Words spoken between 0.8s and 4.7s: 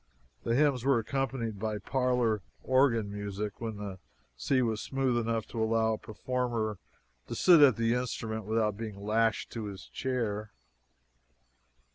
were accompanied by parlor organ music when the sea